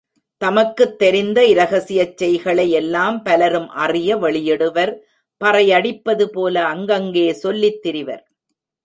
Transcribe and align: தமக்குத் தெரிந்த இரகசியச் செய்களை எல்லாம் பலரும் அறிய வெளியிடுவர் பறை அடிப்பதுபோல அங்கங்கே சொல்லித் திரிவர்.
தமக்குத் 0.41 0.99
தெரிந்த 0.99 1.39
இரகசியச் 1.45 2.15
செய்களை 2.17 2.71
எல்லாம் 2.71 3.23
பலரும் 3.23 3.69
அறிய 3.69 4.17
வெளியிடுவர் 4.17 4.93
பறை 5.41 5.69
அடிப்பதுபோல 5.69 6.55
அங்கங்கே 6.63 7.33
சொல்லித் 7.33 7.81
திரிவர். 7.81 8.23